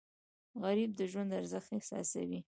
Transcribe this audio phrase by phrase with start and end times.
[0.63, 2.39] غریب د ژوند ارزښت احساسوي